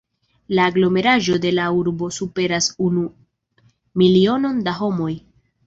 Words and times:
La 0.59 0.63
aglomeraĵo 0.69 1.37
de 1.43 1.51
la 1.57 1.67
urbo 1.81 2.09
superas 2.17 2.71
unu 2.87 3.05
milionon 4.05 4.67
da 4.69 4.77
homoj. 4.83 5.15